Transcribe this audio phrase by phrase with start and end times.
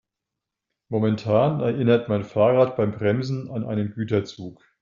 [0.89, 4.65] Momentan erinnert mein Fahrrad beim Bremsen an einen Güterzug.